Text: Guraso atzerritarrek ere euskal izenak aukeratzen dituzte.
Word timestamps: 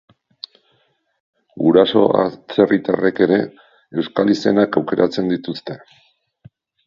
Guraso 1.63 2.01
atzerritarrek 2.23 3.21
ere 3.27 3.37
euskal 4.03 4.33
izenak 4.37 4.81
aukeratzen 4.81 5.29
dituzte. 5.35 5.77